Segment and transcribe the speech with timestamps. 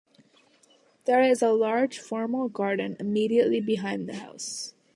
[1.05, 4.73] There is a large formal garden immediately behind the house.